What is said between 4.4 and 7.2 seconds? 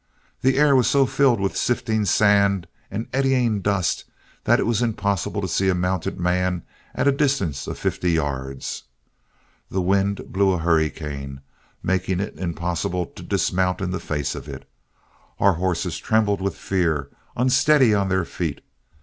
that it was impossible to see a mounted man at a